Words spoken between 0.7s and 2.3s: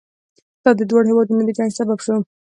د دواړو هېوادونو د جنګ سبب شو.